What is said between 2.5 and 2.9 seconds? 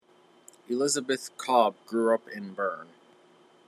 Bern.